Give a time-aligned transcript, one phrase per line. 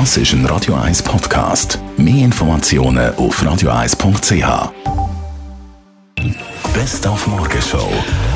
[0.00, 1.78] Das ist ein Radio 1 Podcast.
[1.96, 4.72] Mehr Informationen auf radio1.ch.
[6.74, 7.88] Best auf Morgenshow.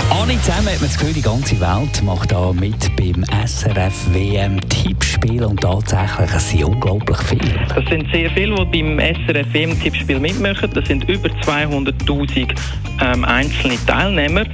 [0.09, 4.61] Alle zusammen hat man das Gefühl, die ganze Welt macht da mit beim SRF WM
[4.69, 7.67] Tippspiel und tatsächlich es sind unglaublich viele.
[7.75, 10.71] Das sind sehr viele, die beim SRF WM Tippspiel mitmachen.
[10.73, 12.55] Das sind über 200.000
[13.01, 14.45] ähm, einzelne Teilnehmer.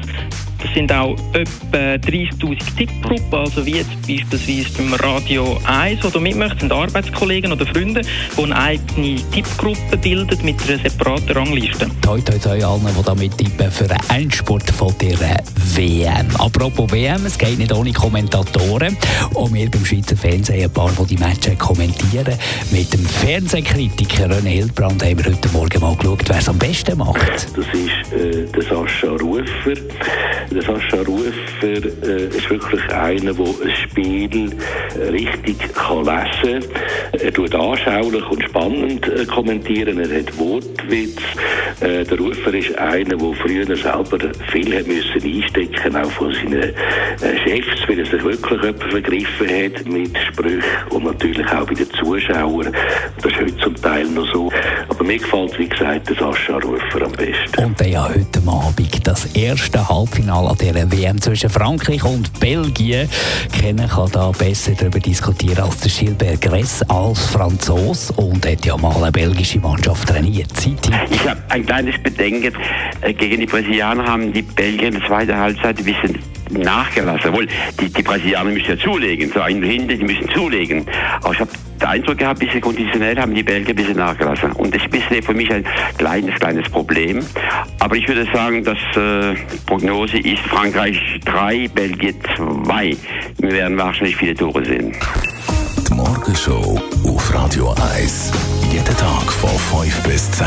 [0.64, 1.76] Das sind auch etwa
[2.08, 7.66] 30.000 Tippgruppen, also wie jetzt beispielsweise beim Radio 1, wo da mitmacht, sind Arbeitskollegen oder
[7.66, 11.86] Freunde, die eine eigene Tippgruppe bilden mit einer separaten Rangliste.
[12.00, 15.18] Toi, toi, toi, allen, die da mittippen für einen Endspurt von der
[15.76, 16.34] WM.
[16.38, 18.96] Apropos WM, es geht nicht ohne Kommentatoren.
[19.34, 22.38] Und wir beim Schweizer Fernsehen ein paar, die die Matches kommentieren.
[22.70, 26.96] Mit dem Fernsehkritiker René Hildbrand haben wir heute Morgen mal geschaut, wer es am besten
[26.96, 27.48] macht.
[27.54, 29.08] Das ist äh, der Sascha
[29.44, 29.80] Rufer.
[30.50, 34.50] Der Sascha Rufer äh, ist wirklich einer, der ein Spiel
[35.10, 37.20] richtig kann lesen kann.
[37.20, 39.98] Er tut anschaulich und spannend äh, kommentieren.
[39.98, 41.20] Er hat Wortwitz.
[41.80, 44.18] Äh, der Rufer ist einer, der früher selber
[44.52, 46.72] viel hat müssen einstecken auch von seinen äh,
[47.44, 51.90] Chefs, weil er sich wirklich jemand vergriffen hat mit Sprüchen und natürlich auch bei den
[51.90, 52.74] Zuschauern.
[53.22, 54.43] Das ist heute zum Teil noch so.
[55.04, 57.62] Aber mir gefällt, wie gesagt, der Sascha Rufer am besten.
[57.62, 62.40] Und dann ja heute Abend das erste Halbfinale Finale an dieser WM zwischen Frankreich und
[62.40, 63.06] Belgien.
[63.52, 68.78] Kennen kann da besser darüber diskutieren als der Gilbert Gress als Franzos und hat ja
[68.78, 70.48] mal eine belgische Mannschaft trainiert.
[71.10, 72.54] Ich habe ein kleines Bedenken.
[73.02, 76.18] Äh, gegen die Brasilianer haben die Belgier in der zweiten Halbzeit ein bisschen
[76.50, 77.28] nachgelassen.
[77.28, 77.46] Obwohl,
[77.78, 79.30] die, die Brasilianer müssen ja zulegen.
[79.34, 80.86] So ein Hinter, die müssen zulegen.
[81.20, 81.50] Aber ich habe
[81.84, 84.52] den Eindruck gehabt, ein bisschen konditionell haben die Belgier ein bisschen nachgelassen.
[84.52, 85.64] Und das ist ein bisschen für mich ein
[85.98, 87.24] kleines, kleines Problem.
[87.78, 89.34] Aber ich würde sagen, dass äh,
[89.66, 92.96] Prognose ist Frankreich 3, Belgien 2.
[93.38, 94.92] Wir werden wahrscheinlich viele Tore sehen.
[95.88, 98.32] Die Morgenshow auf Radio 1.
[98.72, 100.46] Jeden Tag von 5 bis 10.